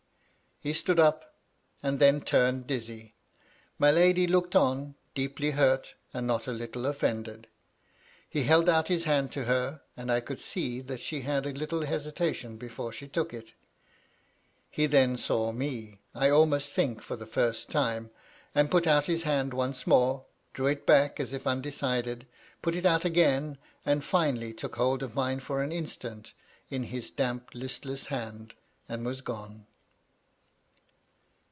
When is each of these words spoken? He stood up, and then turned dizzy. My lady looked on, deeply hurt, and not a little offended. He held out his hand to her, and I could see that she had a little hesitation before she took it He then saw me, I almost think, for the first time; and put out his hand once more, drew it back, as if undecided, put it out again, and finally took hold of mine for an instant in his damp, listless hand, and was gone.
He 0.63 0.73
stood 0.73 0.99
up, 0.99 1.33
and 1.81 1.97
then 1.99 2.21
turned 2.21 2.67
dizzy. 2.67 3.15
My 3.79 3.89
lady 3.89 4.27
looked 4.27 4.55
on, 4.55 4.93
deeply 5.15 5.49
hurt, 5.49 5.95
and 6.13 6.27
not 6.27 6.45
a 6.45 6.51
little 6.51 6.85
offended. 6.85 7.47
He 8.29 8.43
held 8.43 8.69
out 8.69 8.87
his 8.87 9.05
hand 9.05 9.31
to 9.31 9.45
her, 9.45 9.81
and 9.97 10.11
I 10.11 10.19
could 10.19 10.39
see 10.39 10.79
that 10.81 10.99
she 10.99 11.21
had 11.21 11.47
a 11.47 11.53
little 11.53 11.81
hesitation 11.81 12.57
before 12.57 12.93
she 12.93 13.07
took 13.07 13.33
it 13.33 13.53
He 14.69 14.85
then 14.85 15.17
saw 15.17 15.51
me, 15.51 15.97
I 16.13 16.29
almost 16.29 16.69
think, 16.69 17.01
for 17.01 17.15
the 17.15 17.25
first 17.25 17.71
time; 17.71 18.11
and 18.53 18.69
put 18.69 18.85
out 18.85 19.07
his 19.07 19.23
hand 19.23 19.55
once 19.55 19.87
more, 19.87 20.27
drew 20.53 20.67
it 20.67 20.85
back, 20.85 21.19
as 21.19 21.33
if 21.33 21.47
undecided, 21.47 22.27
put 22.61 22.75
it 22.75 22.85
out 22.85 23.03
again, 23.03 23.57
and 23.83 24.05
finally 24.05 24.53
took 24.53 24.75
hold 24.75 25.01
of 25.01 25.15
mine 25.15 25.39
for 25.39 25.63
an 25.63 25.71
instant 25.71 26.33
in 26.69 26.83
his 26.83 27.09
damp, 27.09 27.49
listless 27.55 28.05
hand, 28.05 28.53
and 28.87 29.03
was 29.03 29.21
gone. 29.21 29.65